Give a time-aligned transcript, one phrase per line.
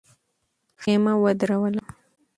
[0.81, 1.83] خېمه ودروله.